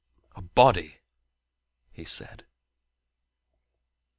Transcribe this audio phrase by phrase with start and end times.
[0.35, 0.97] "A body!"
[1.91, 2.47] he said.